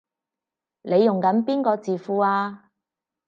[0.81, 2.71] 你用緊邊個字庫啊？